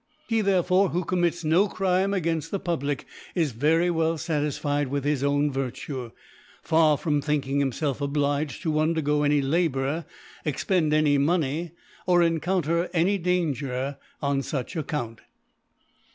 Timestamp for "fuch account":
14.41-15.21